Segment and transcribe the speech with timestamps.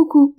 [0.00, 0.34] Coucou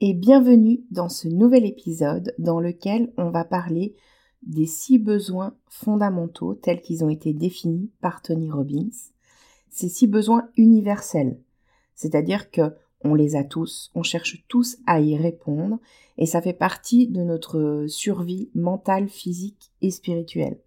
[0.00, 3.96] et bienvenue dans ce nouvel épisode dans lequel on va parler
[4.42, 8.94] des six besoins fondamentaux tels qu'ils ont été définis par Tony Robbins.
[9.68, 11.40] Ces six besoins universels,
[11.96, 12.72] c'est-à-dire que
[13.02, 15.80] on les a tous, on cherche tous à y répondre
[16.16, 20.60] et ça fait partie de notre survie mentale, physique et spirituelle.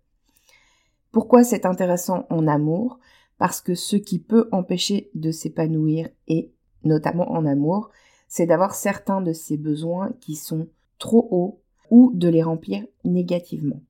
[1.14, 3.00] Pourquoi c'est intéressant en amour?
[3.38, 6.52] Parce que ce qui peut empêcher de s'épanouir et
[6.84, 7.90] notamment en amour,
[8.28, 10.68] c'est d'avoir certains de ces besoins qui sont
[11.00, 13.82] trop hauts ou de les remplir négativement.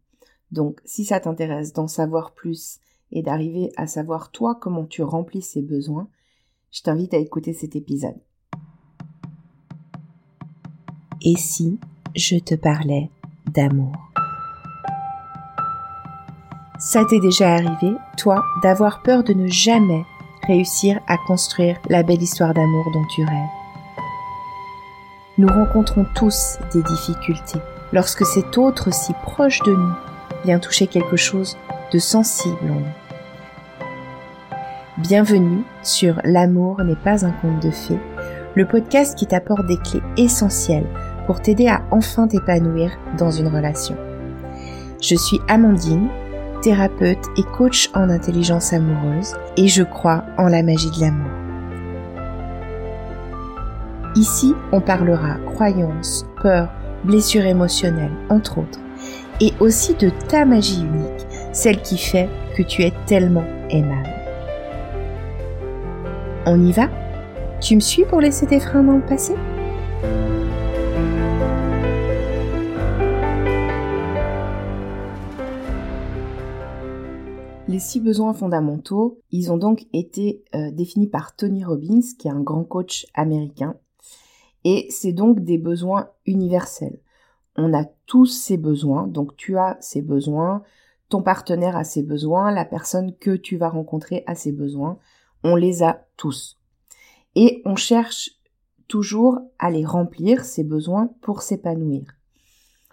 [0.51, 2.79] Donc si ça t'intéresse d'en savoir plus
[3.11, 6.07] et d'arriver à savoir toi comment tu remplis ces besoins,
[6.71, 8.19] je t'invite à écouter cet épisode.
[11.21, 11.79] Et si
[12.15, 13.09] je te parlais
[13.53, 13.93] d'amour?
[16.79, 20.03] Ça t'est déjà arrivé, toi, d'avoir peur de ne jamais
[20.47, 23.49] réussir à construire la belle histoire d'amour dont tu rêves.
[25.37, 27.59] Nous rencontrons tous des difficultés
[27.93, 29.93] lorsque cet autre si proche de nous
[30.45, 31.57] vient toucher quelque chose
[31.91, 32.85] de sensible en nous.
[34.97, 37.99] Bienvenue sur L'amour n'est pas un conte de fées,
[38.55, 40.87] le podcast qui t'apporte des clés essentielles
[41.25, 43.95] pour t'aider à enfin t'épanouir dans une relation.
[45.01, 46.09] Je suis Amandine,
[46.61, 51.31] thérapeute et coach en intelligence amoureuse et je crois en la magie de l'amour.
[54.15, 56.69] Ici, on parlera croyances, peurs,
[57.03, 58.79] blessures émotionnelles, entre autres,
[59.39, 64.09] et aussi de ta magie unique, celle qui fait que tu es tellement aimable.
[66.45, 66.89] On y va?
[67.59, 69.33] Tu me suis pour laisser tes freins dans le passé?
[77.71, 82.31] Les six besoins fondamentaux, ils ont donc été euh, définis par Tony Robbins, qui est
[82.31, 83.77] un grand coach américain.
[84.65, 86.99] Et c'est donc des besoins universels.
[87.55, 90.63] On a tous ces besoins, donc tu as ces besoins,
[91.07, 94.99] ton partenaire a ces besoins, la personne que tu vas rencontrer a ces besoins,
[95.45, 96.59] on les a tous.
[97.35, 98.31] Et on cherche
[98.89, 102.03] toujours à les remplir, ces besoins, pour s'épanouir.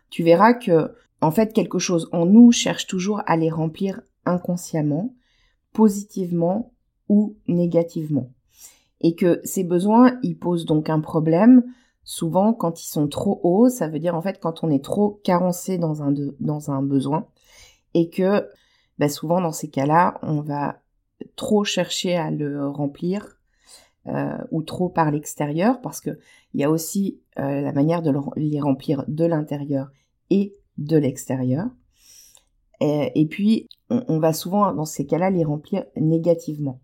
[0.08, 5.14] Tu verras que, en fait, quelque chose en nous cherche toujours à les remplir inconsciemment,
[5.72, 6.72] positivement
[7.08, 8.30] ou négativement.
[9.00, 11.64] Et que ces besoins, ils posent donc un problème.
[12.04, 15.20] Souvent, quand ils sont trop hauts, ça veut dire en fait quand on est trop
[15.24, 17.26] carencé dans un, besoin.
[17.94, 18.48] Et que
[18.98, 20.80] bah, souvent dans ces cas-là, on va
[21.36, 23.38] trop chercher à le remplir
[24.06, 26.18] euh, ou trop par l'extérieur parce que
[26.54, 29.90] il y a aussi euh, la manière de les remplir de l'intérieur
[30.30, 31.68] et de l'extérieur.
[32.80, 36.80] Et, puis, on, va souvent, dans ces cas-là, les remplir négativement.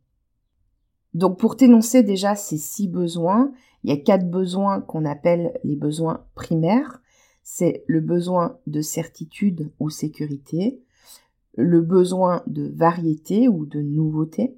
[1.13, 5.77] Donc, pour t'énoncer déjà ces six besoins, il y a quatre besoins qu'on appelle les
[5.77, 7.03] besoins primaires.
[7.43, 10.83] C'est le besoin de certitude ou sécurité,
[11.57, 14.57] le besoin de variété ou de nouveauté,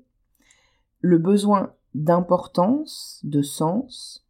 [1.01, 4.25] le besoin d'importance, de sens,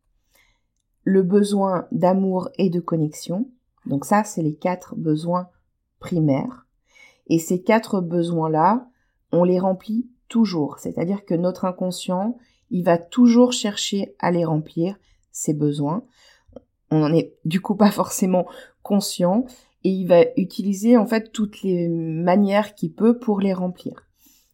[1.05, 3.49] le besoin d'amour et de connexion.
[3.85, 5.49] Donc ça, c'est les quatre besoins
[6.01, 6.66] primaires.
[7.29, 8.89] Et ces quatre besoins-là,
[9.33, 10.79] on les remplit toujours.
[10.79, 12.37] C'est-à-dire que notre inconscient,
[12.71, 14.97] il va toujours chercher à les remplir,
[15.33, 16.05] ces besoins.
[16.91, 18.47] On n'en est du coup pas forcément
[18.83, 19.45] conscient
[19.85, 24.07] et il va utiliser en fait toutes les manières qu'il peut pour les remplir.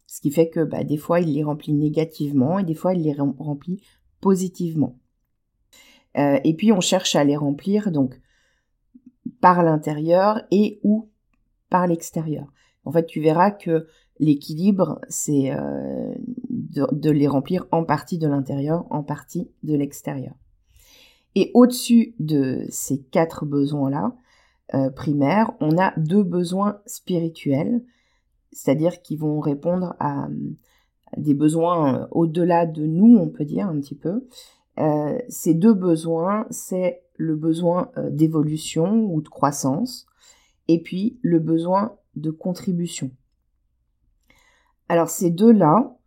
[0.07, 3.03] Ce qui fait que bah, des fois il les remplit négativement et des fois il
[3.03, 3.81] les remplit
[4.21, 4.99] positivement.
[6.17, 8.19] Euh, et puis on cherche à les remplir donc
[9.41, 11.09] par l'intérieur et ou
[11.69, 12.45] par l'extérieur.
[12.85, 13.87] En fait, tu verras que
[14.19, 16.13] l'équilibre, c'est euh,
[16.49, 20.33] de, les remplir en partie de l'intérieur, en partie de l'extérieur.
[21.35, 24.15] Et au-dessus de ces quatre besoins-là,
[24.75, 27.83] euh, primaires, on a deux besoins spirituels,
[28.51, 30.27] c'est-à-dire qui vont répondre à,
[31.17, 34.27] des besoins euh, au-delà de nous, on peut dire un petit peu.
[35.27, 40.07] ces deux besoins, c'est le besoin d'évolution ou de croissance,
[40.67, 43.11] et puis le besoin de contribution.
[44.89, 45.97] Alors ces deux-là,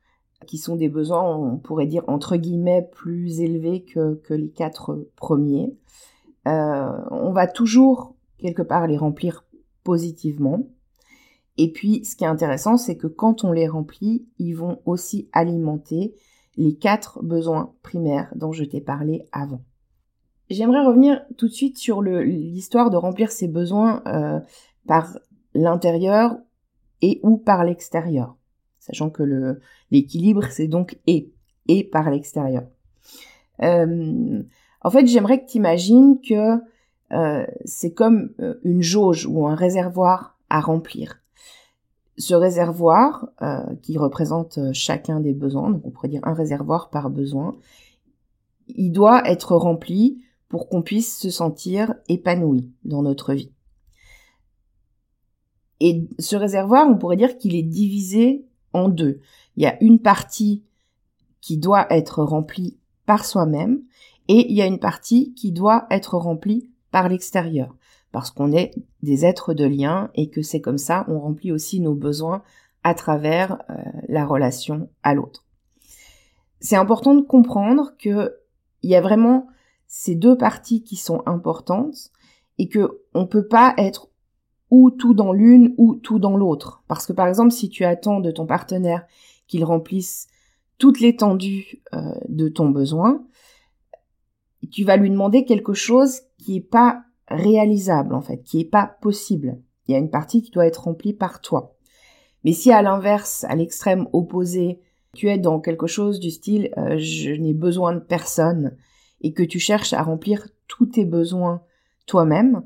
[0.47, 5.77] qui sont des besoins, on pourrait dire entre guillemets, plus élevés que, les quatre premiers,
[6.47, 9.45] euh, on va toujours quelque part les remplir
[9.83, 10.69] positivement.
[11.57, 15.29] Et puis ce qui est intéressant, c'est que quand on les remplit, ils vont aussi
[15.33, 16.15] alimenter
[16.57, 19.63] les quatre besoins primaires dont je t'ai parlé avant.
[20.49, 24.39] J'aimerais revenir tout de suite sur l'histoire de remplir ces besoins euh,
[24.87, 25.19] par
[25.57, 26.37] l'intérieur
[27.03, 28.37] et ou par l'extérieur.
[28.79, 29.59] Sachant que
[29.91, 31.33] l'équilibre, c'est donc et,
[31.67, 32.65] et par l'extérieur.
[33.63, 34.43] Euh,
[34.83, 36.61] En fait, j'aimerais que tu imagines que
[37.13, 41.21] euh, c'est comme euh, une jauge ou un réservoir à remplir.
[42.19, 43.29] Ce réservoir,
[43.83, 47.57] qui représente chacun des besoins, donc on pourrait dire un réservoir par besoin,
[48.69, 53.53] il doit être rempli pour qu'on puisse se sentir épanoui dans notre vie.
[55.81, 59.21] Et ce réservoir, on pourrait dire qu'il est divisé en deux.
[59.57, 60.63] Il y a une partie
[61.41, 63.83] qui doit être remplie par soi-même
[64.29, 67.75] et il y a une partie qui doit être remplie par l'extérieur
[68.11, 71.81] parce qu'on est des êtres de lien et que c'est comme ça on remplit aussi
[71.81, 72.43] nos besoins
[72.83, 73.75] à travers euh,
[74.09, 75.45] la relation à l'autre.
[76.61, 78.37] C'est important de comprendre que
[78.83, 79.49] il y a vraiment
[79.87, 82.11] ces deux parties qui sont importantes
[82.59, 84.09] et que on peut pas être
[84.71, 86.83] ou tout dans l'une ou tout dans l'autre.
[86.89, 89.07] Parce que par exemple, si tu attends de ton partenaire
[89.47, 90.29] qu'il remplisse
[90.79, 93.25] toute l'étendue euh, de ton besoin,
[94.71, 98.97] tu vas lui demander quelque chose qui est pas réalisable en fait, qui est pas
[99.01, 99.59] possible.
[99.87, 101.77] Il y a une partie qui doit être remplie par toi.
[102.45, 104.81] Mais si à l'inverse, à l'extrême opposé,
[105.15, 108.77] tu es dans quelque chose du style euh, je n'ai besoin de personne
[109.21, 111.63] et que tu cherches à remplir tous tes besoins
[112.07, 112.63] toi-même,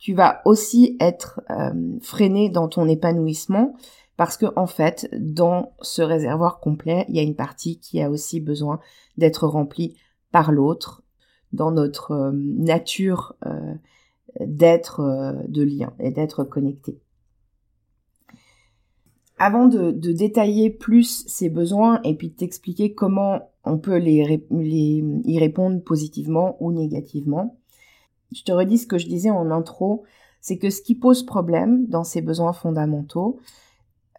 [0.00, 3.76] tu vas aussi être euh, freiné dans ton épanouissement
[4.16, 8.10] parce que en fait, dans ce réservoir complet, il y a une partie qui a
[8.10, 8.80] aussi besoin
[9.18, 9.96] d'être remplie
[10.32, 11.02] par l'autre
[11.52, 13.74] dans notre euh, nature euh,
[14.40, 17.00] d'être de lien et d'être connecté.
[19.38, 25.04] Avant de, détailler plus ces besoins et puis de t'expliquer comment on peut les, les,
[25.24, 27.59] y répondre positivement ou négativement,
[28.32, 30.04] je te redis ce que je disais en intro,
[30.40, 33.40] c'est que ce qui pose problème dans ces besoins fondamentaux,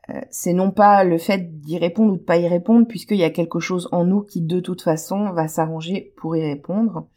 [0.09, 3.23] euh, c'est non pas le fait d'y répondre ou de pas y répondre, puisqu'il y
[3.23, 7.07] a quelque chose en nous qui de toute façon va s'arranger pour y répondre,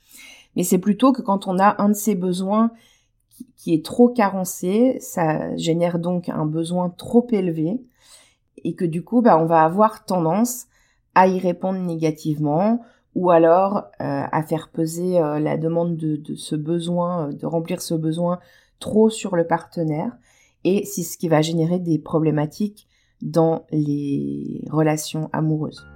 [0.56, 2.70] mais c'est plutôt que quand on a un de ces besoins
[3.56, 7.80] qui, est trop carencé, ça génère donc un besoin trop élevé,
[8.62, 10.66] et que du coup, bah, on va avoir tendance
[11.14, 12.80] à y répondre négativement
[13.14, 17.80] ou alors euh, à faire peser euh, la demande de, ce besoin, euh, de remplir
[17.80, 18.40] ce besoin
[18.80, 20.12] trop sur le partenaire,
[20.64, 22.88] et c'est ce qui va générer des problématiques
[23.22, 25.86] dans les relations amoureuses.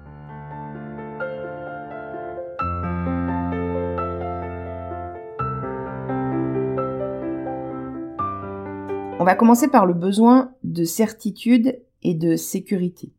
[9.20, 13.12] On va commencer par le besoin de certitude et de sécurité.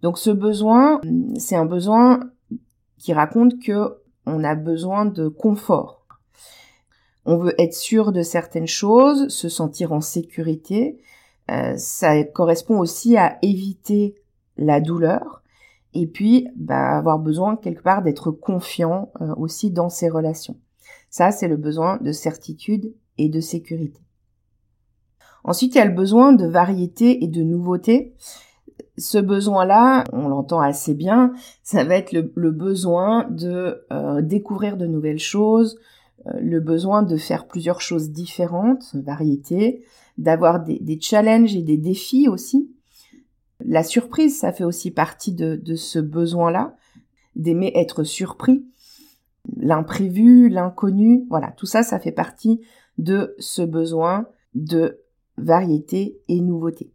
[0.00, 1.00] Donc ce besoin,
[1.36, 2.20] c'est un besoin
[3.04, 6.06] qui raconte que on a besoin de confort.
[7.26, 10.98] On veut être sûr de certaines choses, se sentir en sécurité.
[11.50, 14.14] Euh, ça correspond aussi à éviter
[14.56, 15.42] la douleur
[15.92, 20.56] et puis bah, avoir besoin quelque part d'être confiant euh, aussi dans ses relations.
[21.10, 24.00] Ça, c'est le besoin de certitude et de sécurité.
[25.44, 28.14] Ensuite, il y a le besoin de variété et de nouveauté
[28.96, 31.32] ce besoin-là, on l'entend assez bien,
[31.62, 35.78] ça va être le, besoin de euh, découvrir de nouvelles choses,
[36.26, 39.84] euh, le besoin de faire plusieurs choses différentes, variété,
[40.16, 42.70] d'avoir des, challenges et des défis aussi.
[43.64, 46.76] La surprise, ça fait aussi partie de, de ce besoin-là,
[47.34, 48.64] d'aimer être surpris.
[49.56, 52.60] L'imprévu, l'inconnu, voilà, tout ça, ça fait partie
[52.96, 55.00] de ce besoin de
[55.36, 56.93] variété et nouveauté.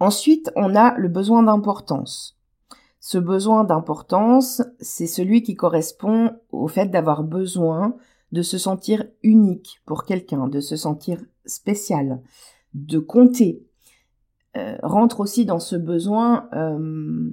[0.00, 2.38] Ensuite, on a le besoin d'importance.
[3.00, 7.96] Ce besoin d'importance, c'est celui qui correspond au fait d'avoir besoin
[8.32, 12.20] de se sentir unique pour quelqu'un, de se sentir spécial,
[12.74, 13.62] de compter.
[14.56, 17.30] Euh, rentre aussi dans ce besoin euh,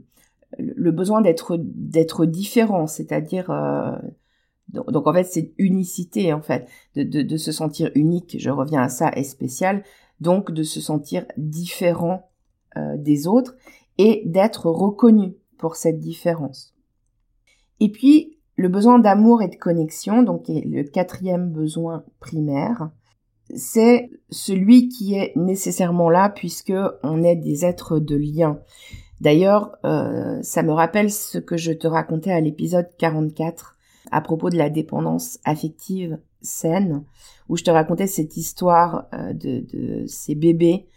[0.60, 3.96] le besoin d'être d'être différent, c'est-à-dire euh,
[4.70, 8.38] donc, en fait c'est unicité en fait de, de, de se sentir unique.
[8.40, 9.84] Je reviens à ça et spécial,
[10.20, 12.30] donc de se sentir différent
[12.98, 13.56] des autres
[13.98, 16.74] et d'être reconnu pour cette différence.
[17.80, 22.90] Et puis, le besoin d'amour et de connexion, donc le quatrième besoin primaire,
[23.56, 28.60] c'est celui qui est nécessairement là puisque on est des êtres de lien.
[29.22, 33.78] D'ailleurs, euh, ça me rappelle ce que je te racontais à l'épisode 44
[34.12, 37.04] à propos de la dépendance affective saine,
[37.50, 40.88] où je te racontais cette histoire euh, de, ces bébés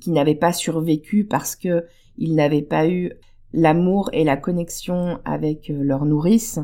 [0.00, 1.84] qui n'avaient pas survécu parce que
[2.16, 3.12] ils n'avaient pas eu
[3.52, 6.58] l'amour et la connexion avec euh, leur nourrice.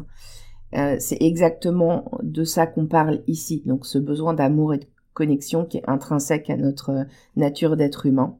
[0.74, 3.62] Euh, c'est exactement de ça qu'on parle ici.
[3.66, 8.36] Donc ce besoin d'amour et de connexion qui est intrinsèque à notre nature d'être humain.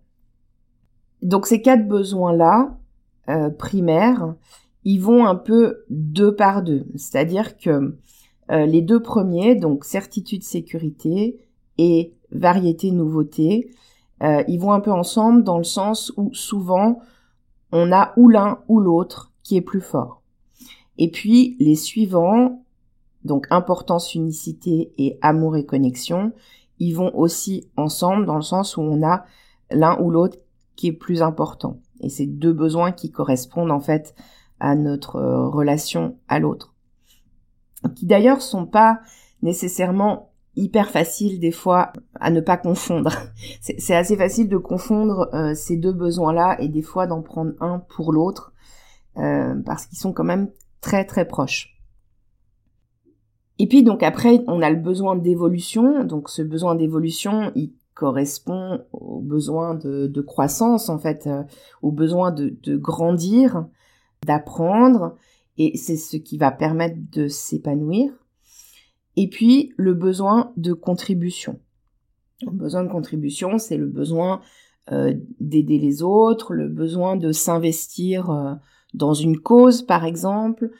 [1.23, 2.79] Donc ces quatre besoins-là,
[3.29, 4.35] euh, primaires,
[4.85, 6.87] ils vont un peu deux par deux.
[6.95, 7.99] C'est-à-dire que
[8.50, 11.38] euh, les deux premiers, donc certitude, sécurité
[11.79, 13.71] et variété, nouveauté,
[14.22, 17.00] euh, ils vont un peu ensemble dans le sens où souvent
[17.72, 20.22] on a ou l'un ou l'autre qui est plus fort.
[20.98, 22.64] Et puis les suivants,
[23.24, 26.32] donc importance, unicité et amour et connexion,
[26.78, 29.24] ils vont aussi ensemble dans le sens où on a
[29.70, 30.38] l'un ou l'autre
[30.76, 31.78] qui est plus important.
[32.00, 34.14] Et c'est deux besoins qui correspondent en fait
[34.58, 36.74] à notre euh, relation à l'autre.
[37.94, 39.00] Qui d'ailleurs sont pas
[39.42, 43.12] nécessairement hyper faciles des fois à ne pas confondre.
[43.61, 47.78] C'est assez facile de confondre euh, ces deux besoins-là et des fois d'en prendre un
[47.78, 48.52] pour l'autre
[49.19, 51.80] euh, parce qu'ils sont quand même très très proches.
[53.59, 56.04] Et puis donc après, on a le besoin d'évolution.
[56.04, 61.42] Donc ce besoin d'évolution, il correspond au besoin de, croissance en fait, euh,
[61.83, 63.66] au besoin de, grandir,
[64.26, 65.16] d'apprendre,
[65.59, 68.11] et c'est ce qui va permettre de s'épanouir.
[69.17, 71.61] Et puis le besoin de contribution.
[72.43, 74.40] Le besoin de contribution, c'est le besoin
[74.93, 78.55] euh, d'aider les autres, le besoin de s'investir euh,
[78.95, 80.71] dans une cause par exemple,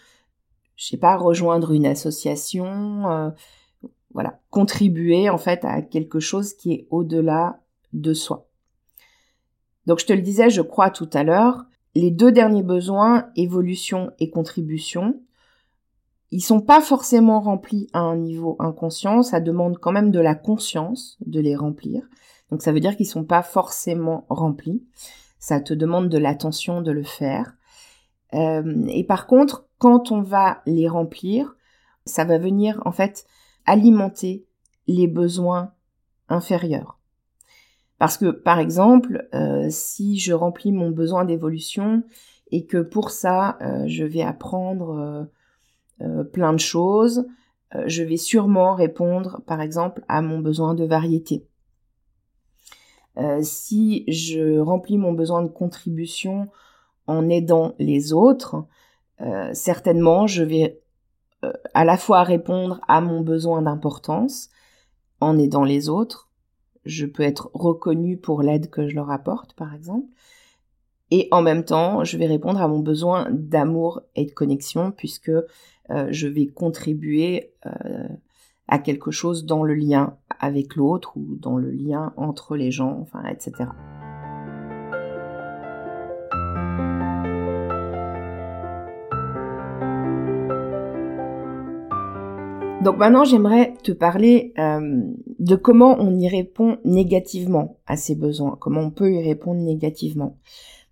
[0.77, 3.31] je sais pas, rejoindre une association, euh,
[4.13, 7.61] voilà, contribuer en fait à quelque chose qui est au-delà
[7.93, 8.49] de soi.
[9.87, 14.13] Donc je te le disais, je crois tout à l'heure, les deux derniers besoins, évolution
[14.19, 15.21] et contribution,
[16.31, 20.35] ils sont pas forcément remplis à un niveau inconscient, ça demande quand même de la
[20.35, 22.03] conscience de les remplir.
[22.51, 24.85] Donc ça veut dire qu'ils sont pas forcément remplis.
[25.39, 27.55] Ça te demande de l'attention de le faire.
[28.35, 31.57] Euh, et par contre, quand on va les remplir,
[32.05, 33.27] ça va venir en fait
[33.67, 34.47] alimenter
[34.87, 35.73] les besoins
[36.29, 36.99] inférieurs.
[37.99, 42.03] Parce que, par exemple, euh, si je remplis mon besoin d'évolution
[42.51, 45.29] et que pour ça, euh, je vais apprendre
[46.33, 47.27] plein de choses,
[47.87, 51.47] je vais sûrement répondre, par exemple, à mon besoin de variété.
[53.43, 56.49] si je remplis mon besoin de contribution
[57.07, 58.65] en aidant les autres,
[59.21, 60.81] euh, certainement je vais
[61.45, 64.49] euh, à la fois répondre à mon besoin d'importance
[65.21, 66.31] en aidant les autres.
[66.85, 70.07] Je peux être reconnue pour l'aide que je leur apporte, par exemple.
[71.11, 75.33] Et en même temps, je vais répondre à mon besoin d'amour et de connexion puisque
[75.91, 77.53] euh, je vais contribuer
[78.69, 82.99] à quelque chose dans le lien avec l'autre ou dans le lien entre les gens,
[83.01, 83.69] enfin, etc.
[92.83, 95.03] Donc maintenant, j'aimerais te parler euh,
[95.39, 100.39] de comment on y répond négativement à ces besoins, comment on peut y répondre négativement.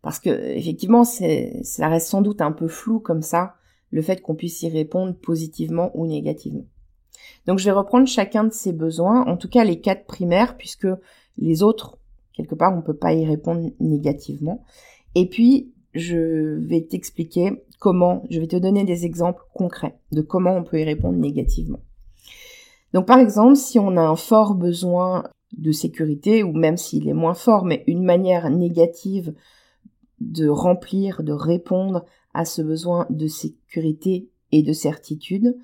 [0.03, 3.55] Parce que effectivement, ça reste sans doute un peu flou comme ça,
[3.91, 6.67] le fait qu'on puisse y répondre positivement ou négativement.
[7.47, 10.89] Donc je vais reprendre chacun de ces besoins, en tout cas les quatre primaires, puisque
[11.39, 11.99] les autres,
[12.33, 14.65] quelque part, on ne peut pas y répondre négativement.
[15.15, 20.57] Et puis, je vais t'expliquer comment, je vais te donner des exemples concrets de comment
[20.57, 21.81] on peut y répondre négativement.
[22.93, 25.25] Donc par exemple, si on a un fort besoin
[25.57, 29.35] de sécurité, ou même s'il est moins fort, mais une manière négative
[30.21, 32.05] de remplir, de répondre
[32.35, 35.57] à ce besoin de sécurité et de certitude,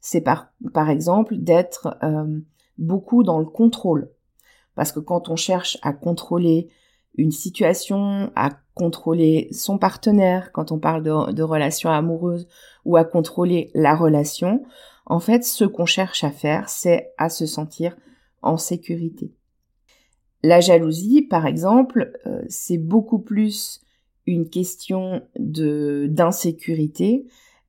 [0.00, 2.40] c'est par, par exemple d'être euh,
[2.78, 4.10] beaucoup dans le contrôle.
[4.74, 6.68] Parce que quand on cherche à contrôler
[7.16, 12.48] une situation, à contrôler son partenaire, quand on parle de, de relation amoureuse,
[12.84, 14.64] ou à contrôler la relation,
[15.06, 17.96] en fait, ce qu'on cherche à faire, c'est à se sentir
[18.40, 19.34] en sécurité.
[20.42, 23.81] La jalousie, par exemple, euh, c'est beaucoup plus
[24.26, 27.26] une question de d'insécurité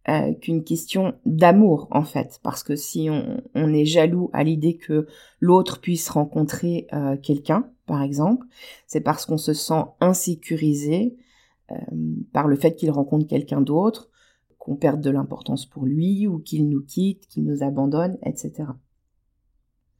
[0.09, 5.07] euh, qu'une question d'amour en fait parce que si on, est jaloux à l'idée que
[5.39, 8.45] l'autre puisse rencontrer euh, quelqu'un par exemple
[8.85, 11.15] c'est parce qu'on se sent insécurisé
[12.33, 14.11] par le fait qu'il rencontre quelqu'un d'autre
[14.63, 18.63] qu'on perde de l'importance pour lui ou qu'il nous quitte, qu'il nous abandonne, etc.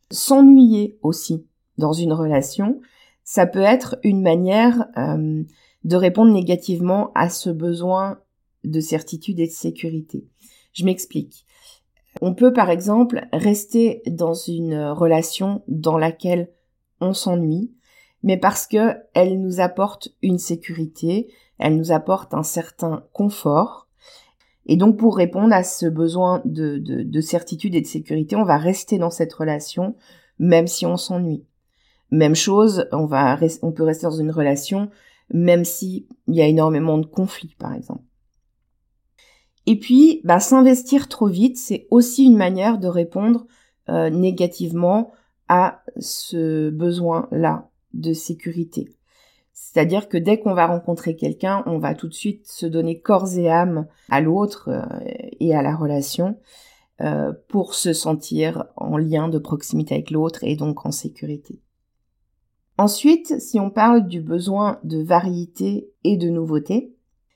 [0.10, 1.46] S'ennuyer aussi
[1.78, 2.80] dans une relation,
[3.26, 5.44] ça peut être une manière euh,
[5.84, 8.20] de répondre négativement à ce besoin
[8.64, 10.26] de certitude et de sécurité.
[10.74, 11.46] Je m'explique.
[12.22, 16.50] On peut par exemple rester dans une relation dans laquelle
[17.02, 17.74] on s'ennuie,
[18.22, 23.88] mais parce que elle nous apporte une sécurité, elle nous apporte un certain confort,
[24.66, 28.58] et donc pour répondre à ce besoin de, de, certitude et de sécurité, on va
[28.58, 29.96] rester dans cette relation
[30.40, 31.46] même si on s'ennuie.
[32.12, 34.90] Même chose, on va on peut rester dans une relation
[35.34, 38.04] même s'il y a énormément de conflits par exemple.
[39.66, 43.46] Et puis, bah, s'investir trop vite, c'est aussi une manière de répondre
[43.90, 45.12] euh, négativement
[45.48, 48.90] à ce besoin-là de sécurité.
[49.54, 53.38] C'est-à-dire que dès qu'on va rencontrer quelqu'un, on va tout de suite se donner corps
[53.38, 54.84] et âme à l'autre euh,
[55.40, 56.38] et à la relation
[57.02, 61.62] euh, pour se sentir en lien de proximité avec l'autre et donc en sécurité.
[62.78, 66.96] Ensuite, si on parle du besoin de variété et de nouveauté,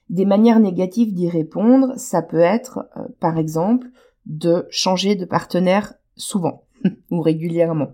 [0.09, 3.87] des manières négatives d'y répondre, ça peut être, euh, par exemple,
[4.25, 6.63] de changer de partenaire souvent
[7.11, 7.91] ou régulièrement,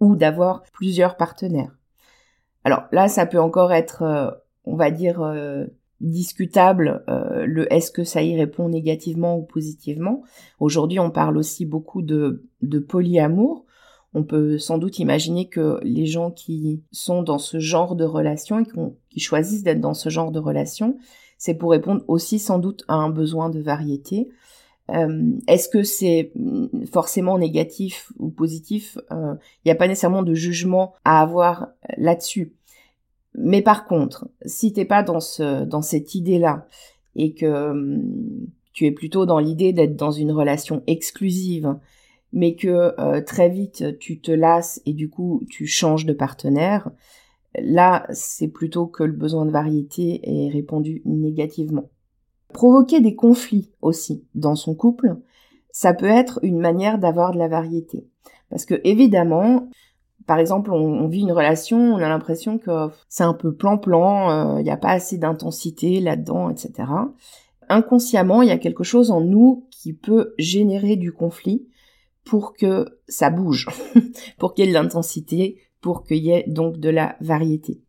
[0.00, 1.76] ou d'avoir plusieurs partenaires.
[2.64, 4.30] Alors là, ça peut encore être, euh,
[4.64, 5.66] on va dire, euh,
[6.00, 10.24] discutable le est-ce que ça y répond négativement ou positivement.
[10.58, 13.64] Aujourd'hui, on parle aussi beaucoup de, de polyamour.
[14.14, 18.60] On peut sans doute imaginer que les gens qui sont dans ce genre de relation
[18.60, 18.66] et
[19.10, 20.98] qui, choisissent d'être dans ce genre de relation,
[21.38, 24.28] c'est pour répondre aussi sans doute à un besoin de variété.
[24.90, 26.32] Euh, est-ce que c'est
[26.92, 28.98] forcément négatif ou positif?
[29.10, 32.52] Il euh, n'y a pas nécessairement de jugement à avoir là-dessus.
[33.34, 36.66] Mais par contre, si t'es pas dans ce dans cette idée-là
[37.16, 38.02] et que hum,
[38.72, 41.76] tu es plutôt dans l'idée d'être dans une relation exclusive
[42.32, 46.90] mais que euh, très vite tu te lasses et du coup tu changes de partenaire,
[47.58, 51.90] là c'est plutôt que le besoin de variété est répondu négativement.
[52.52, 55.16] Provoquer des conflits aussi dans son couple,
[55.70, 58.06] ça peut être une manière d'avoir de la variété.
[58.50, 59.68] Parce que évidemment,
[60.26, 64.60] par exemple, on, vit une relation, on a l'impression que c'est un peu plan-plan, il
[64.60, 66.88] euh, n'y a pas assez d'intensité là-dedans, etc.
[67.68, 71.66] Inconsciemment, il y a quelque chose en nous qui peut générer du conflit
[72.24, 73.68] pour que ça bouge,
[74.38, 77.82] pour qu'il y ait de l'intensité, pour qu'il y ait donc de la variété.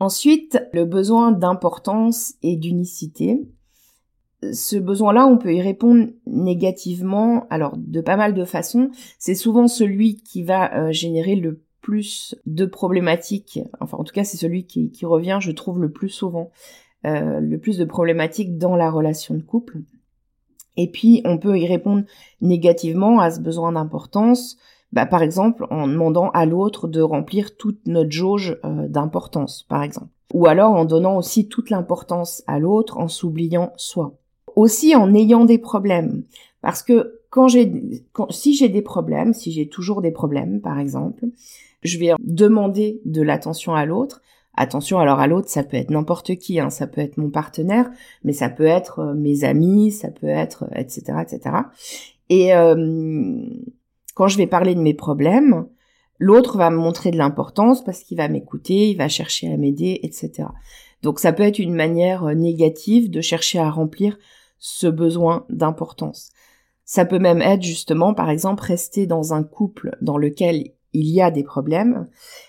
[0.00, 3.40] Ensuite, le besoin d'importance et d'unicité.
[4.52, 8.90] Ce besoin-là, on peut y répondre négativement, alors de pas mal de façons.
[9.18, 14.22] C'est souvent celui qui va euh, générer le plus de problématiques, enfin en tout cas
[14.22, 16.50] c'est celui qui, revient, je trouve, le plus souvent,
[17.06, 19.78] euh, le plus de problématiques dans la relation de couple.
[20.78, 22.04] Et puis, on peut y répondre
[22.40, 24.56] négativement à ce besoin d'importance,
[24.92, 29.82] bah, par exemple en demandant à l'autre de remplir toute notre jauge euh, d'importance, par
[29.82, 30.08] exemple.
[30.32, 34.14] Ou alors en donnant aussi toute l'importance à l'autre en s'oubliant soi.
[34.54, 36.22] Aussi en ayant des problèmes.
[36.62, 37.70] Parce que quand j'ai,
[38.30, 41.26] si j'ai des problèmes, si j'ai toujours des problèmes, par exemple,
[41.82, 44.22] je vais demander de l'attention à l'autre,
[44.60, 47.88] Attention, alors à l'autre, ça peut être n'importe qui, hein, ça peut être mon partenaire,
[48.24, 51.56] mais ça peut être euh, mes amis, ça peut être, etc., euh, etc.
[52.28, 53.40] Et euh,
[54.16, 55.68] quand je vais parler de mes problèmes,
[56.18, 60.00] l'autre va me montrer de l'importance parce qu'il va m'écouter, il va chercher à m'aider,
[60.02, 60.48] etc.
[61.02, 64.18] Donc ça peut être une manière négative de chercher à remplir
[64.58, 66.30] ce besoin d'importance.
[66.84, 71.22] Ça peut même être justement, par exemple, rester dans un couple dans lequel il y
[71.22, 72.08] a des problèmes,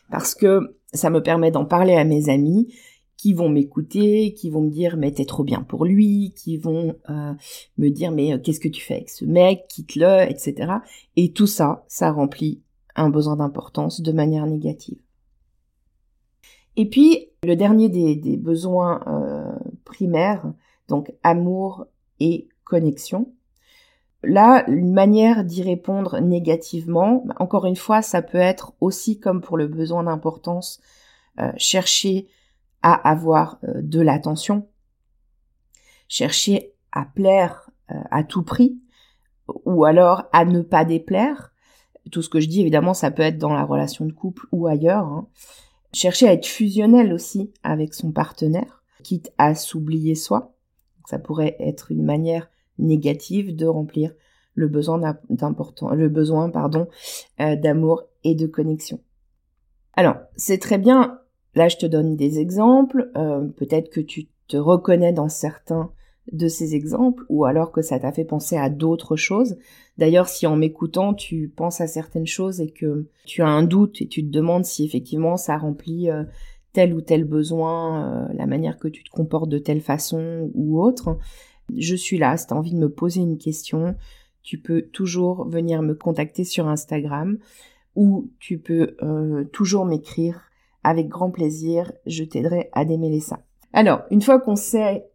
[0.10, 2.74] parce que ça me permet d'en parler à mes amis
[3.18, 6.96] qui vont m'écouter, qui vont me dire mais t'es trop bien pour lui, qui vont
[7.10, 7.34] euh,
[7.78, 10.74] me dire mais euh, qu'est-ce que tu fais avec ce mec, quitte-le, etc.
[11.18, 12.62] Et tout ça, ça remplit
[12.96, 15.00] un besoin d'importance de manière négative.
[16.78, 19.52] Et puis le dernier des, besoins euh,
[19.84, 20.54] primaires,
[20.88, 21.86] donc amour
[22.22, 23.34] et connexion.
[24.24, 29.58] Là, une manière d'y répondre négativement, encore une fois, ça peut être aussi comme pour
[29.58, 30.82] le besoin d'importance,
[31.40, 32.28] euh, chercher
[32.82, 34.68] à avoir euh, de l'attention,
[36.10, 38.78] chercher à plaire euh, à tout prix,
[39.66, 41.54] ou alors à ne pas déplaire.
[42.12, 44.68] Tout ce que je dis, évidemment, ça peut être dans la relation de couple ou
[44.68, 45.06] ailleurs.
[45.06, 45.28] Hein.
[45.94, 50.56] Chercher à être fusionnel aussi avec son partenaire, quitte à s'oublier soi.
[51.06, 54.14] Ça pourrait être une manière négative de remplir
[54.56, 56.88] le besoin d'important, le besoin pardon
[57.40, 59.00] euh, d'amour et de connexion.
[59.94, 61.20] Alors c'est très bien.
[61.56, 63.10] Là je te donne des exemples.
[63.16, 65.92] Euh, peut-être que tu te reconnais dans certains
[66.32, 69.58] de ces exemples ou alors que ça t'a fait penser à d'autres choses.
[69.98, 74.02] D'ailleurs, si en m'écoutant, tu penses à certaines choses et que tu as un doute
[74.02, 76.24] et tu te demandes si effectivement ça remplit euh,
[76.72, 81.18] tel ou tel besoin, la manière que tu te comportes de telle façon ou autre,
[81.78, 83.96] je suis là, si tu as envie de me poser une question,
[84.44, 87.38] tu peux toujours venir me contacter sur Instagram
[87.96, 90.50] ou tu peux euh, toujours m'écrire
[90.84, 93.40] avec grand plaisir, je t'aiderai à démêler ça.
[93.74, 95.06] Alors, une fois qu'on sait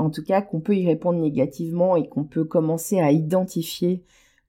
[0.00, 4.02] en tout cas qu'on peut y répondre négativement et qu'on peut commencer à identifier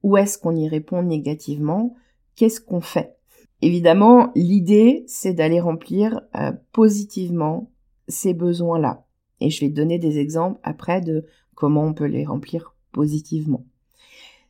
[0.04, 1.96] où est-ce qu'on y répond négativement,
[2.36, 3.18] qu'est-ce qu'on fait?
[3.62, 7.70] Évidemment, l'idée, c'est d'aller remplir euh, positivement
[8.08, 9.06] ces besoins-là.
[9.40, 11.26] Et je vais te donner des exemples après de
[11.62, 13.64] comment on peut les remplir positivement.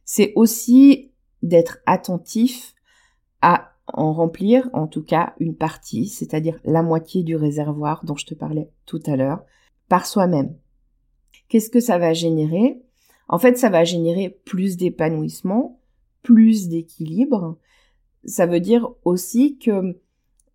[0.06, 1.12] C'est aussi
[1.43, 2.74] d'être attentif
[3.41, 8.26] à en remplir en tout cas une partie, c'est-à-dire la moitié du réservoir dont je
[8.26, 9.43] te parlais tout à l'heure,
[9.89, 10.56] par soi-même.
[11.50, 12.82] Qu'est-ce que ça va générer?
[13.28, 15.82] En fait, ça va générer plus d'épanouissement,
[16.24, 17.58] plus d'équilibre.
[18.24, 20.00] Ça veut dire aussi que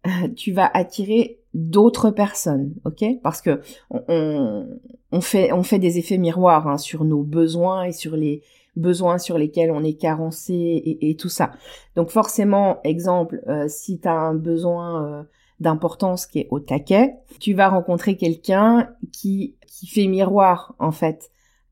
[0.07, 3.03] euh, tu vas attirer d'autres personnes, ok?
[3.23, 8.14] Parce que on, fait on fait des effets miroirs hein, sur nos besoins et sur
[8.14, 8.42] les
[8.77, 11.53] besoins sur lesquels on est carencé et, tout ça.
[11.97, 15.23] Donc forcément, exemple, euh, si tu as un besoin euh,
[15.59, 21.31] d'importance qui est au taquet, tu vas rencontrer quelqu'un qui qui fait miroir en fait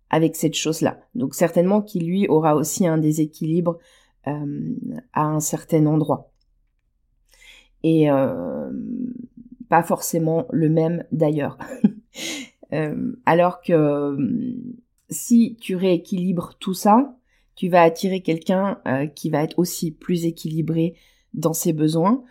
[0.09, 0.99] avec cette chose-là.
[1.15, 3.79] Donc certainement qui lui aura aussi un déséquilibre
[4.29, 4.75] euh,
[5.13, 6.31] à un certain endroit.
[7.83, 8.09] Et
[9.69, 11.59] pas forcément le même d'ailleurs.
[13.25, 14.17] alors que
[15.11, 17.17] si tu rééquilibres tout ça,
[17.55, 20.95] tu vas attirer quelqu'un euh, qui va être aussi plus équilibré
[21.35, 22.25] dans ses besoins,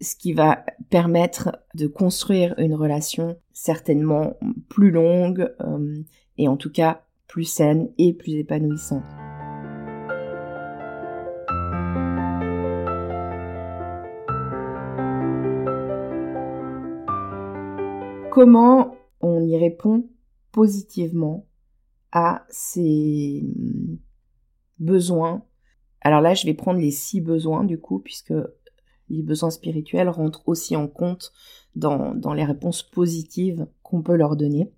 [0.00, 4.36] ce qui va permettre de construire une relation certainement
[4.68, 5.94] plus longue euh,
[6.38, 9.04] et en tout cas plus saine et plus épanouissante.
[18.32, 20.08] Comment on y répond
[20.52, 21.46] positivement
[22.12, 23.98] à ses hum,
[24.78, 25.44] besoins.
[26.00, 28.32] Alors là, je vais prendre les six besoins du coup, puisque
[29.10, 31.30] les besoins spirituels rentrent aussi en compte
[31.76, 34.72] dans, les réponses positives qu'on peut leur donner.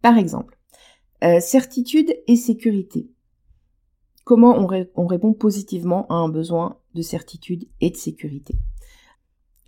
[0.00, 0.60] Par exemple,
[1.24, 3.10] euh, certitude et sécurité.
[4.22, 4.54] Comment
[4.94, 8.54] on répond positivement à un besoin de certitude et de sécurité?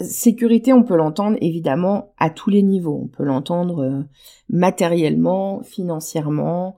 [0.01, 3.03] Sécurité, on peut l'entendre évidemment à tous les niveaux.
[3.05, 4.03] On peut l'entendre euh,
[4.49, 6.77] matériellement, financièrement,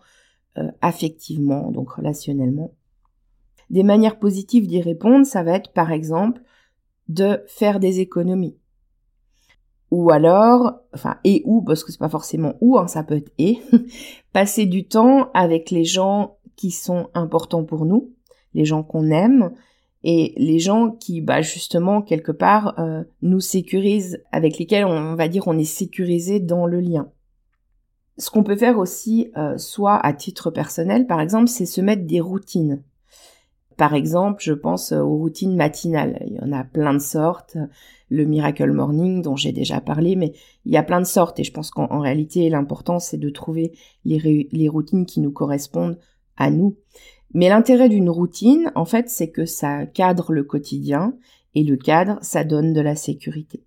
[0.58, 2.74] euh, affectivement, donc relationnellement.
[3.70, 6.42] Des manières positives d'y répondre, ça va être par exemple
[7.08, 8.58] de faire des économies.
[9.92, 13.32] Ou alors, enfin, et ou, parce que c'est pas forcément ou, hein, ça peut être
[13.38, 13.60] et,
[14.32, 18.12] passer du temps avec les gens qui sont importants pour nous,
[18.54, 19.52] les gens qu'on aime,
[20.04, 25.28] et les gens qui, bah, justement, quelque part, euh, nous sécurisent, avec lesquels on, va
[25.28, 27.08] dire on est sécurisé dans le lien.
[28.18, 32.04] Ce qu'on peut faire aussi, euh, soit à titre personnel, par exemple, c'est se mettre
[32.04, 32.82] des routines.
[33.76, 36.22] Par exemple, je pense aux routines matinales.
[36.26, 37.56] Il y en a plein de sortes.
[38.10, 40.34] Le Miracle Morning, dont j'ai déjà parlé, mais
[40.66, 41.40] il y a plein de sortes.
[41.40, 43.72] Et je pense qu'en réalité, l'important, c'est de trouver
[44.04, 45.98] les routines qui nous correspondent
[46.36, 46.76] à nous.
[47.34, 51.16] Mais l'intérêt d'une routine, en fait, c'est que ça cadre le quotidien
[51.54, 53.64] et le cadre, ça donne de la sécurité.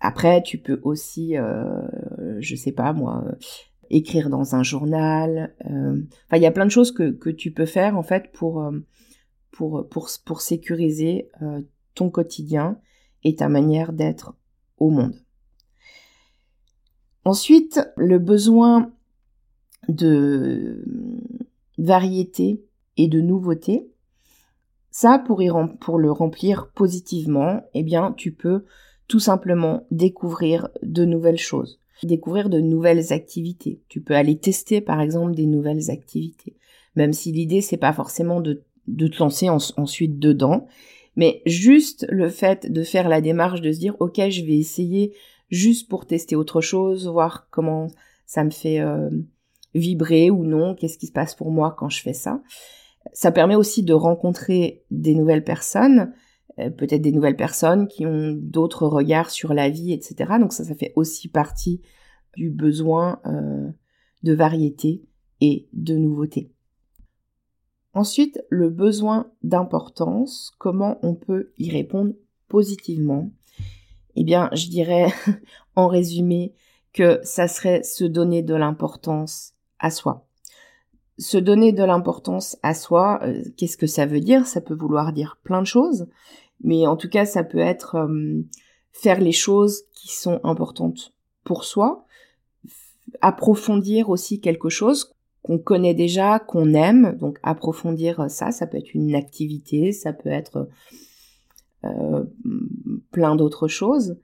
[0.00, 1.82] Après, tu peux aussi, euh,
[2.40, 3.24] je sais pas moi,
[3.90, 5.54] écrire dans un journal.
[5.70, 8.62] Euh, enfin, il y a plein de choses que, tu peux faire en fait pour
[8.62, 8.78] euh,
[9.52, 11.62] pour pour sécuriser euh,
[11.94, 12.78] ton quotidien
[13.24, 14.34] et ta manière d'être
[14.78, 15.14] au monde.
[17.24, 18.92] Ensuite, le besoin
[19.88, 20.84] de
[21.78, 22.62] variété
[22.96, 23.88] et de nouveauté.
[24.90, 28.64] Ça, pour, y pour le remplir positivement, eh bien, tu peux
[29.08, 33.80] tout simplement découvrir de nouvelles choses, découvrir de nouvelles activités.
[33.88, 36.56] Tu peux aller tester, par exemple, des nouvelles activités.
[36.96, 40.66] Même si l'idée, c'est pas forcément de, de te lancer ensuite dedans,
[41.14, 45.14] mais juste le fait de faire la démarche de se dire, ok, je vais essayer
[45.50, 47.88] juste pour tester autre chose, voir comment
[48.26, 49.10] ça me fait euh,
[49.76, 52.42] vibrer ou non, qu'est-ce qui se passe pour moi quand je fais ça.
[53.12, 56.12] Ça permet aussi de rencontrer des nouvelles personnes,
[56.58, 60.34] euh, peut-être des nouvelles personnes qui ont d'autres regards sur la vie, etc.
[60.40, 61.82] Donc ça, ça fait aussi partie
[62.36, 63.70] du besoin euh,
[64.22, 65.04] de variété
[65.40, 66.50] et de nouveauté.
[67.94, 72.12] Ensuite, le besoin d'importance, comment on peut y répondre
[72.48, 73.30] positivement
[74.16, 75.06] Eh bien, je dirais
[75.76, 76.54] en résumé
[76.92, 80.26] que ça serait se donner de l'importance à soi.
[81.18, 84.46] Se donner de l'importance à soi, euh, qu'est-ce que ça veut dire?
[84.46, 86.08] Ça peut vouloir dire plein de choses,
[86.62, 88.42] mais en tout cas, ça peut être euh,
[88.92, 92.04] faire les choses qui sont importantes pour soi,
[93.22, 98.94] approfondir aussi quelque chose qu'on connaît déjà, qu'on aime, donc approfondir ça, ça peut être
[98.94, 100.68] une activité, ça peut être
[101.84, 102.24] euh,
[103.12, 104.18] plein d'autres choses.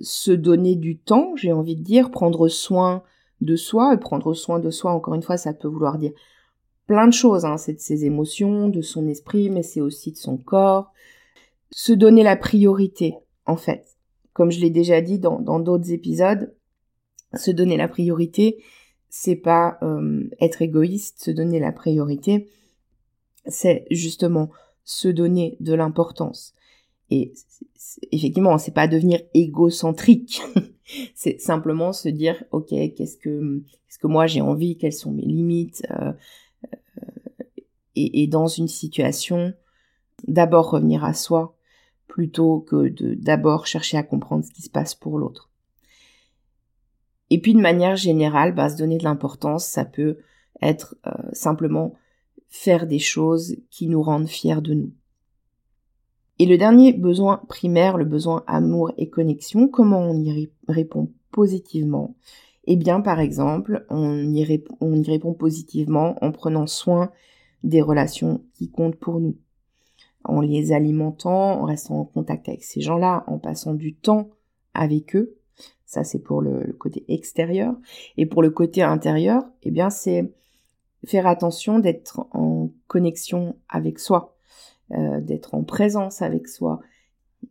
[0.00, 3.02] se donner du temps, j'ai envie de dire, prendre soin
[3.40, 6.12] de soi, et prendre soin de soi, encore une fois, ça peut vouloir dire
[6.86, 7.56] plein de choses, hein.
[7.56, 10.92] c'est de ses émotions, de son esprit, mais c'est aussi de son corps.
[11.70, 13.14] Se donner la priorité,
[13.46, 13.96] en fait.
[14.32, 16.54] Comme je l'ai déjà dit dans d'autres épisodes,
[17.34, 18.62] Se donner la priorité,
[19.10, 22.48] c'est pas euh, être égoïste, se donner la priorité,
[23.46, 24.50] c'est justement
[24.84, 26.54] se donner de l'importance.
[27.10, 27.32] Et
[28.12, 30.42] effectivement, c'est pas devenir égocentrique.
[31.14, 35.22] c'est simplement se dire, ok, qu'est-ce que, qu'est-ce que moi j'ai envie, quelles sont mes
[35.22, 36.12] limites, euh,
[36.64, 37.44] euh,
[37.96, 39.52] et, dans une situation,
[40.26, 41.56] d'abord revenir à soi
[42.06, 45.50] plutôt que de d'abord chercher à comprendre ce qui se passe pour l'autre.
[47.30, 50.18] Et puis de manière générale, bah, se donner de l'importance, ça peut
[50.62, 51.94] être euh, simplement
[52.48, 54.92] faire des choses qui nous rendent fiers de nous.
[56.38, 62.14] Et le dernier besoin primaire, le besoin amour et connexion, comment on y répond positivement?
[62.64, 67.10] Eh bien, par exemple, on y, on y répond positivement en prenant soin
[67.64, 69.36] des relations qui comptent pour nous,
[70.24, 74.30] en les alimentant, en restant en contact avec ces gens-là, en passant du temps
[74.74, 75.38] avec eux,
[75.88, 77.74] ça, c'est pour le, côté extérieur.
[78.18, 80.30] Et pour le côté intérieur, eh bien, c'est
[81.06, 84.37] faire attention d'être en connexion avec soi,
[84.92, 86.80] euh, d'être en présence avec soi.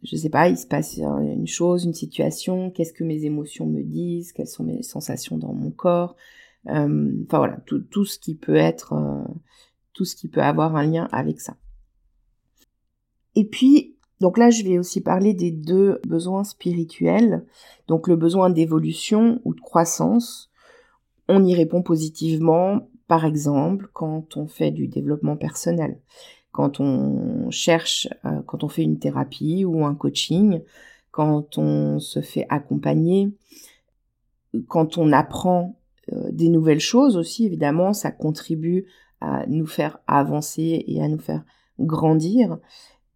[0.03, 3.83] Je sais pas, il se passe une chose, une situation, qu'est-ce que mes émotions me
[3.83, 6.15] disent, quelles sont mes sensations dans mon corps.
[6.67, 9.23] Euh, enfin voilà, tout, tout, ce qui peut être, euh,
[9.93, 11.55] tout ce qui peut avoir un lien avec ça.
[13.35, 17.45] Et puis, donc là, je vais aussi parler des deux besoins spirituels.
[17.87, 20.49] Donc le besoin d'évolution ou de croissance.
[21.29, 25.99] On y répond positivement, par exemple, quand on fait du développement personnel,
[26.51, 30.61] quand on cherche, euh, quand on fait une thérapie ou un coaching,
[31.11, 33.31] quand on se fait accompagner,
[34.67, 35.77] quand on apprend
[36.13, 38.85] euh, des nouvelles choses aussi, évidemment, ça contribue
[39.21, 41.43] à nous faire avancer et à nous faire
[41.79, 42.57] grandir.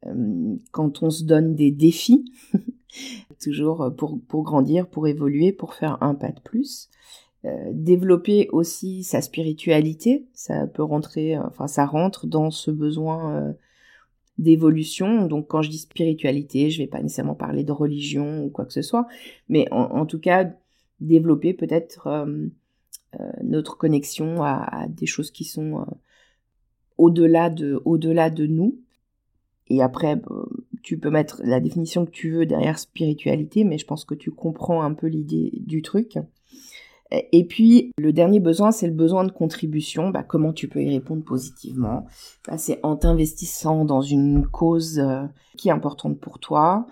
[0.05, 2.25] Euh, quand on se donne des défis,
[3.41, 6.89] toujours pour, pour grandir, pour évoluer, pour faire un pas de plus.
[7.45, 13.53] Euh, développer aussi sa spiritualité, ça peut rentrer, enfin ça rentre dans ce besoin euh,
[14.37, 15.25] d'évolution.
[15.25, 18.73] Donc quand je dis spiritualité, je vais pas nécessairement parler de religion ou quoi que
[18.73, 19.07] ce soit,
[19.49, 20.51] mais en, tout cas
[20.99, 22.47] développer peut-être euh,
[23.43, 25.85] notre connexion à, à, des choses qui sont
[26.99, 28.77] au-delà de au-delà de nous
[29.71, 30.21] et après,
[30.83, 34.29] tu peux mettre la définition que tu veux derrière spiritualité, mais je pense que tu
[34.29, 36.17] comprends un peu l'idée du truc.
[37.11, 40.09] Et puis, le dernier besoin, c'est le besoin de contribution.
[40.09, 42.05] Bah, comment tu peux y répondre positivement?
[42.47, 45.23] Bah, C'est en t'investissant dans une cause euh,
[45.57, 46.87] qui est importante pour toi.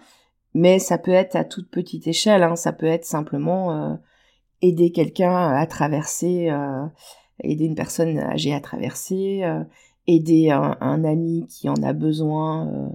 [0.53, 2.43] Mais ça peut être à toute petite échelle.
[2.43, 2.55] Hein.
[2.55, 3.95] Ça peut être simplement euh,
[4.61, 6.85] aider quelqu'un à traverser, euh,
[7.41, 9.43] aider une personne âgée à traverser,
[10.09, 12.89] aider un, ami qui en a besoin euh,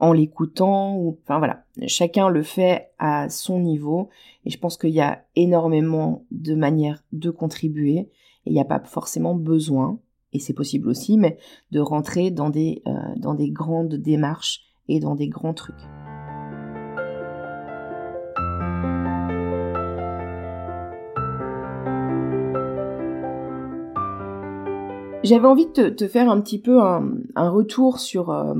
[0.00, 1.64] en l'écoutant ou enfin voilà.
[1.86, 4.08] Chacun le fait à son niveau.
[4.44, 8.10] Et je pense qu'il y a énormément de manières de contribuer et
[8.46, 9.98] il n'y a pas forcément besoin
[10.32, 11.38] et c'est possible aussi mais
[11.70, 15.76] de rentrer dans des euh, dans des grandes démarches et dans des grands trucs.
[25.24, 28.54] J'avais envie de te, faire un petit peu un, retour sur euh,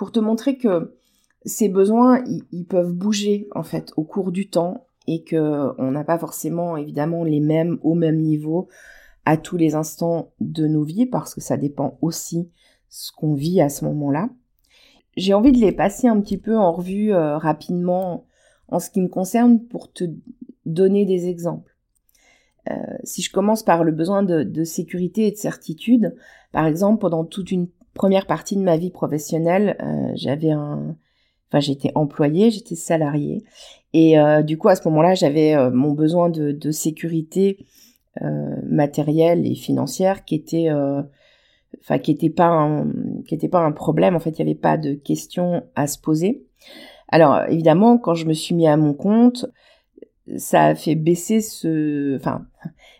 [0.00, 0.96] pour te montrer que
[1.44, 6.04] ces besoins ils, peuvent bouger en fait au cours du temps et que on n'a
[6.04, 8.68] pas forcément évidemment les mêmes au même niveau
[9.26, 12.48] à tous les instants de nos vies parce que ça dépend aussi
[12.88, 14.30] ce qu'on vit à ce moment-là.
[15.18, 18.24] J'ai envie de les passer un petit peu en revue euh, rapidement
[18.68, 20.04] en ce qui me concerne pour te
[20.64, 21.76] donner des exemples.
[22.70, 26.16] Euh, si je commence par le besoin de, sécurité et de certitude,
[26.52, 27.68] par exemple, pendant toute une
[28.00, 30.96] première partie de ma vie professionnelle, euh, j'avais un,
[31.48, 33.44] enfin j'étais employée, j'étais salariée,
[33.92, 37.66] et euh, du coup à ce moment-là, j'avais mon besoin de, sécurité
[38.64, 40.70] matérielle et financière qui était,
[41.82, 42.90] enfin qui était pas un,
[43.28, 44.16] qui était pas un problème.
[44.16, 46.46] En fait, il n'y avait pas de questions à se poser.
[47.08, 49.44] Alors évidemment, quand je me suis mis à mon compte,
[50.36, 52.46] ça a fait baisser ce, enfin,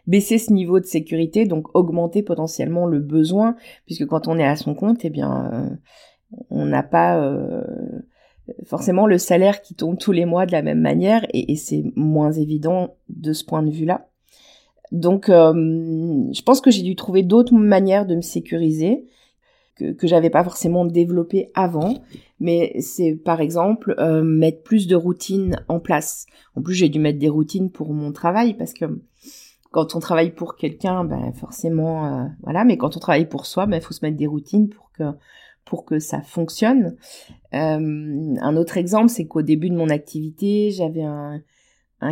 [0.06, 4.56] baisser ce niveau de sécurité, donc augmenter potentiellement le besoin, puisque quand on est à
[4.56, 5.76] son compte, eh bien, euh,
[6.50, 7.64] on n'a pas euh,
[8.64, 12.32] forcément le salaire qui tombe tous les mois de la même manière, et, c'est moins
[12.32, 14.08] évident de ce point de vue-là.
[14.92, 19.04] Donc, euh, je pense que j'ai dû trouver d'autres manières de me sécuriser
[19.94, 21.94] que, j'avais pas forcément développé avant
[22.40, 26.26] mais c'est par exemple euh, mettre plus de routines en place.
[26.56, 28.86] En plus, j'ai dû mettre des routines pour mon travail parce que
[29.70, 32.64] quand on travaille pour quelqu'un, ben forcément, euh, voilà.
[32.64, 35.04] Mais quand on travaille pour soi, ben faut se mettre des routines pour que
[35.66, 36.96] pour que ça fonctionne.
[37.54, 41.42] Euh, un autre exemple, c'est qu'au début de mon activité, j'avais un,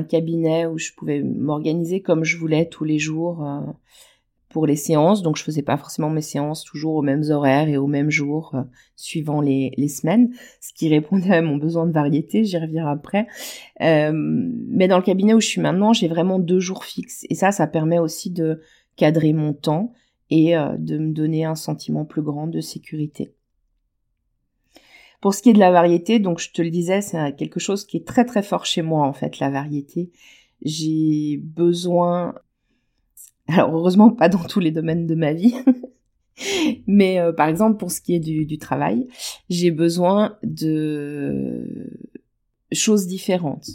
[0.08, 3.42] cabinet où je pouvais m'organiser comme je voulais tous les jours
[4.48, 5.22] pour les séances.
[5.22, 8.52] Donc je faisais pas forcément mes séances toujours aux mêmes horaires et aux mêmes jours
[8.54, 8.62] euh,
[8.96, 13.26] suivant les, semaines, ce qui répondait à mon besoin de variété, j'y reviendrai après.
[13.80, 17.34] Euh, mais dans le cabinet où je suis maintenant, j'ai vraiment deux jours fixes et
[17.34, 18.60] ça, ça permet aussi de
[18.96, 19.92] cadrer mon temps
[20.30, 23.32] et de me donner un sentiment plus grand de sécurité.
[25.20, 27.84] Pour ce qui est de la variété, donc je te le disais, c'est quelque chose
[27.84, 30.10] qui est très très fort chez moi en fait, la variété.
[30.62, 32.34] J'ai besoin,
[33.48, 35.54] alors heureusement pas dans tous les domaines de ma vie,
[36.86, 39.08] mais euh, par exemple pour ce qui est du, travail,
[39.48, 41.90] j'ai besoin de
[42.72, 43.68] choses différentes.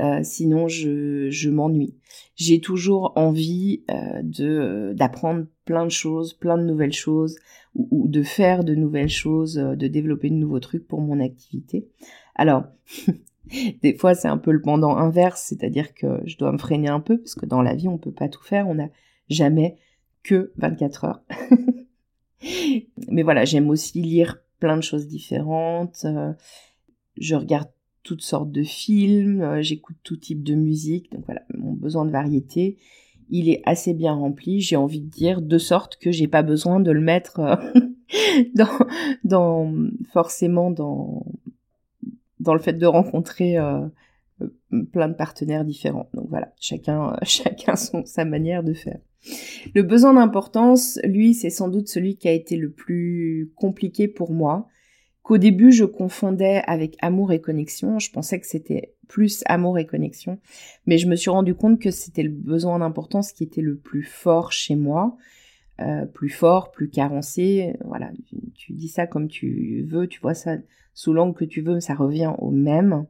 [0.00, 1.96] Euh, sinon, je, je m'ennuie.
[2.36, 7.36] J'ai toujours envie euh, de d'apprendre plein de choses, plein de nouvelles choses,
[7.74, 11.88] ou, de faire de nouvelles choses, de développer de nouveaux trucs pour mon activité.
[12.36, 12.64] Alors,
[13.82, 17.00] des fois, c'est un peu le pendant inverse, c'est-à-dire que je dois me freiner un
[17.00, 18.68] peu parce que dans la vie, on peut pas tout faire.
[18.68, 18.88] On n'a
[19.28, 19.76] jamais
[20.22, 21.22] que 24 heures.
[23.08, 26.06] Mais voilà, j'aime aussi lire plein de choses différentes.
[27.16, 27.68] je regarde
[28.08, 32.10] toutes sortes de films, euh, j'écoute tout type de musique, donc voilà, mon besoin de
[32.10, 32.78] variété,
[33.28, 36.80] il est assez bien rempli, j'ai envie de dire, de sorte que j'ai pas besoin
[36.80, 37.56] de le mettre euh,
[39.24, 39.74] dans,
[40.10, 41.26] forcément dans,
[42.48, 43.86] dans le fait de rencontrer euh,
[44.90, 46.08] plein de partenaires différents.
[46.14, 48.98] Donc voilà, chacun, chacun son, sa manière de faire.
[49.74, 54.32] Le besoin d'importance, lui, c'est sans doute celui qui a été le plus compliqué pour
[54.32, 54.66] moi
[55.22, 57.98] qu'au début je confondais avec amour et connexion.
[57.98, 60.38] Je pensais que c'était plus amour et connexion,
[60.86, 64.04] mais je me suis rendu compte que c'était le besoin d'importance qui était le plus
[64.04, 65.18] fort chez moi,
[65.80, 67.74] euh, plus fort, plus carencé.
[67.84, 68.10] Voilà,
[68.54, 70.56] tu, dis ça comme tu veux, tu vois ça
[70.94, 73.06] sous l'angle que tu veux, ça revient au même.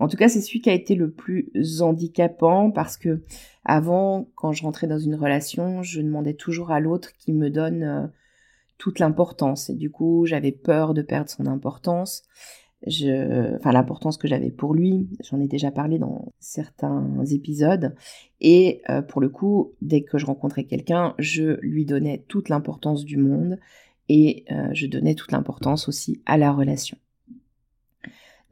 [0.00, 3.22] En tout cas, c'est celui qui a été le plus handicapant parce que
[3.64, 7.82] avant, quand je rentrais dans une relation, je demandais toujours à l'autre qui me donne
[7.82, 8.06] euh,
[8.78, 9.70] toute l'importance.
[9.70, 12.22] Et du coup, j'avais peur de perdre son importance.
[12.86, 17.94] Je, enfin, l'importance que j'avais pour lui, j'en ai déjà parlé dans certains épisodes.
[18.40, 23.04] Et euh, pour le coup, dès que je rencontrais quelqu'un, je lui donnais toute l'importance
[23.04, 23.58] du monde
[24.08, 26.96] et euh, je donnais toute l'importance aussi à la relation.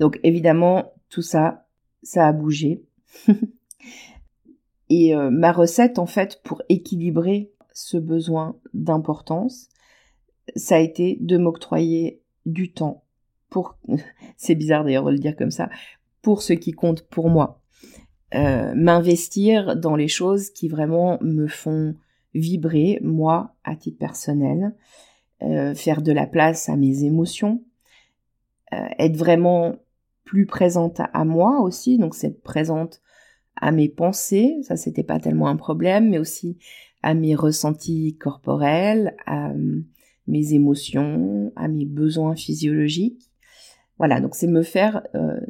[0.00, 1.68] Donc évidemment, tout ça,
[2.02, 2.82] ça a bougé.
[4.88, 9.68] et euh, ma recette, en fait, pour équilibrer ce besoin d'importance,
[10.56, 13.05] ça a été de m'octroyer du temps
[13.50, 13.76] pour,
[14.36, 15.68] c'est bizarre d'ailleurs de le dire comme ça,
[16.22, 17.60] pour ce qui compte pour moi.
[18.34, 21.94] Euh, m'investir dans les choses qui vraiment me font
[22.34, 24.74] vibrer, moi, à titre personnel,
[25.42, 27.62] euh, faire de la place à mes émotions,
[28.72, 29.76] euh, être vraiment
[30.24, 33.00] plus présente à moi aussi, donc c'est présente
[33.54, 36.58] à mes pensées, ça c'était pas tellement un problème, mais aussi
[37.02, 39.52] à mes ressentis corporels, à,
[40.26, 43.30] mes émotions, à mes besoins physiologiques.
[43.98, 45.40] Voilà, donc c'est me faire euh,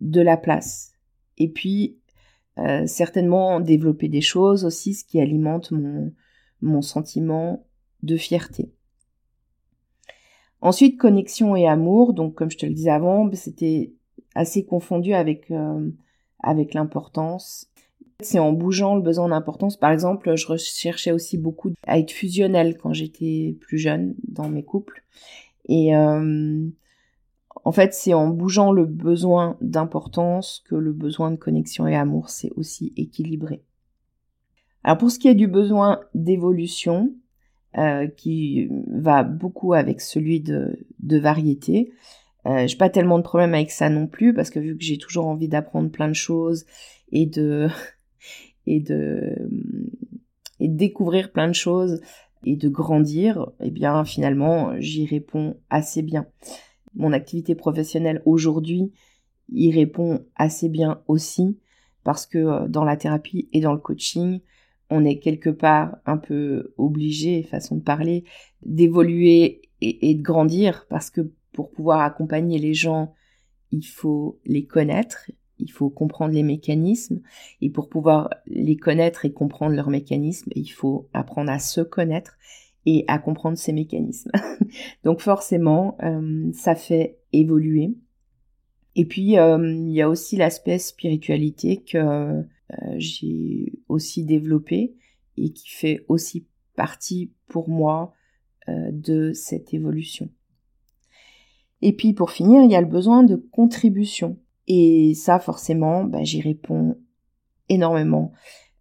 [0.00, 0.92] de la place.
[1.38, 1.98] Et puis,
[2.58, 6.12] euh, certainement développer des choses aussi, ce qui alimente mon,
[6.62, 7.66] mon sentiment
[8.02, 8.72] de fierté.
[10.60, 12.14] Ensuite, connexion et amour.
[12.14, 13.92] Donc, comme je te le disais avant, c'était
[14.34, 15.90] assez confondu avec, euh,
[16.42, 17.70] avec l'importance
[18.20, 19.76] c'est en bougeant le besoin d'importance.
[19.76, 24.64] Par exemple, je recherchais aussi beaucoup à être fusionnelle quand j'étais plus jeune dans mes
[24.64, 25.02] couples.
[25.68, 26.66] Et euh,
[27.62, 32.30] en fait, c'est en bougeant le besoin d'importance que le besoin de connexion et amour
[32.30, 33.62] s'est aussi équilibré.
[34.82, 37.14] Alors pour ce qui est du besoin d'évolution,
[37.76, 41.92] euh, qui va beaucoup avec celui de, variété,
[42.46, 44.98] euh, j'ai pas tellement de problème avec ça non plus parce que vu que j'ai
[44.98, 46.66] toujours envie d'apprendre plein de choses
[47.12, 47.68] et de
[48.66, 49.34] et de,
[50.60, 52.00] découvrir plein de choses
[52.44, 56.26] et de grandir, eh bien finalement j'y réponds assez bien.
[56.96, 58.92] Mon activité professionnelle aujourd'hui
[59.52, 61.58] y répond assez bien aussi
[62.02, 64.40] parce que euh, dans la thérapie et dans le coaching,
[64.90, 68.24] on est quelque part un peu obligé, façon de parler,
[68.64, 73.14] d'évoluer et, et, de grandir parce que pour pouvoir accompagner les gens,
[73.70, 77.20] il faut les connaître, il faut comprendre les mécanismes
[77.60, 82.36] et pour pouvoir les connaître et comprendre leurs mécanismes, il faut apprendre à se connaître
[82.86, 84.30] et à comprendre ces mécanismes.
[85.04, 87.94] Donc forcément, euh, ça fait évoluer.
[88.96, 92.42] Et puis, euh, il y a aussi l'aspect spiritualité que euh,
[92.96, 94.94] j'ai aussi développé
[95.36, 98.12] et qui fait aussi partie pour moi
[98.66, 100.30] de cette évolution.
[101.82, 106.22] Et puis pour finir, il y a le besoin de contribution Et ça, forcément, bah,
[106.24, 106.96] j'y réponds
[107.68, 108.32] énormément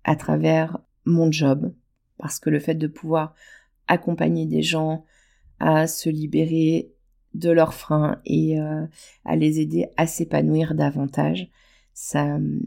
[0.05, 1.73] à travers mon job,
[2.17, 3.35] parce que le fait de pouvoir
[3.87, 5.05] accompagner des gens
[5.59, 6.91] à se libérer
[7.33, 8.85] de leurs freins et euh,
[9.25, 11.49] à les aider à s'épanouir davantage,
[11.93, 12.61] ça hum,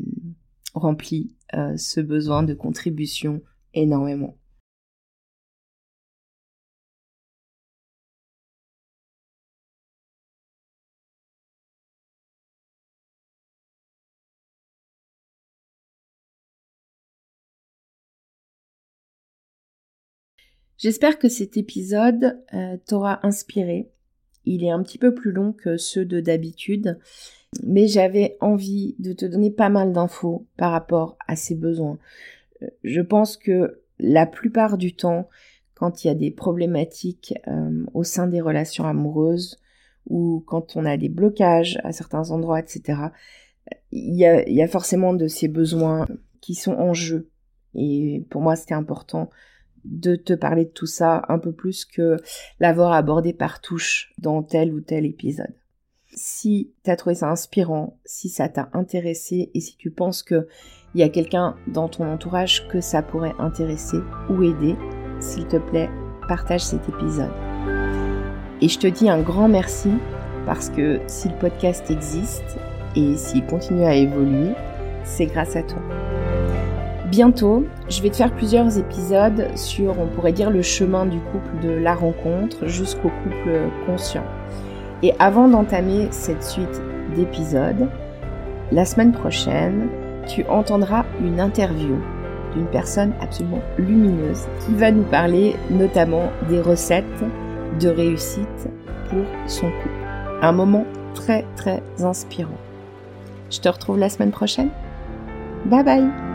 [0.75, 3.43] remplit euh, ce besoin de contribution
[3.75, 4.37] énormément.
[20.79, 23.91] J'espère que cet épisode euh, t'aura inspiré.
[24.45, 26.99] Il est un petit peu plus long que ceux de d'habitude,
[27.65, 31.99] mais j'avais envie de te donner pas mal d'infos par rapport à ces besoins.
[32.63, 35.29] Euh, je pense que la plupart du temps,
[35.75, 39.59] quand il y a des problématiques euh, au sein des relations amoureuses
[40.07, 43.01] ou quand on a des blocages à certains endroits, etc.,
[43.91, 46.07] il y a, il y a forcément de ces besoins
[46.43, 47.31] qui sont en jeu.
[47.75, 49.31] Et pour moi, c'était important
[49.87, 52.17] de te parler de tout ça un peu plus que
[52.61, 55.55] l'avoir abordé par touche dans tel ou tel épisode.
[56.15, 60.49] Si tu as trouvé ça inspirant, si ça t'a intéressé et si tu penses que
[60.95, 63.99] il y a quelqu'un dans ton entourage que ça pourrait intéresser
[64.31, 64.77] ou aider,
[65.21, 65.91] s'il te plaît,
[66.27, 67.33] partage cet épisode.
[68.63, 69.91] Et je te dis un grand merci
[70.47, 72.57] parce que si le podcast existe
[72.95, 74.53] et s'il continue à évoluer,
[75.05, 75.83] c'est grâce à toi.
[77.11, 81.61] Bientôt, je vais te faire plusieurs épisodes sur, on pourrait dire, le chemin du couple
[81.63, 84.25] de la rencontre jusqu'au couple conscient.
[85.05, 86.83] Et avant d'entamer cette suite
[87.15, 87.89] d'épisodes,
[88.73, 89.89] la semaine prochaine,
[90.27, 91.97] tu entendras une interview
[92.55, 97.05] d'une personne absolument lumineuse qui va nous parler notamment des recettes
[97.81, 98.69] de réussite
[99.09, 99.91] pour son couple.
[100.43, 100.85] Un moment
[101.15, 102.59] très très inspirant.
[103.51, 104.71] Je te retrouve la semaine prochaine.
[105.67, 106.26] Bye bye